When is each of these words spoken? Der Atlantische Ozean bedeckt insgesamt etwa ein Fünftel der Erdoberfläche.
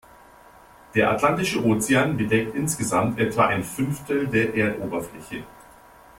Der 0.95 1.11
Atlantische 1.11 1.63
Ozean 1.63 2.17
bedeckt 2.17 2.55
insgesamt 2.55 3.19
etwa 3.19 3.45
ein 3.45 3.63
Fünftel 3.63 4.25
der 4.25 4.55
Erdoberfläche. 4.55 5.43